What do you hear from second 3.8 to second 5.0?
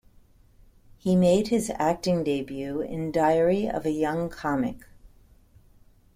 a Young Comic".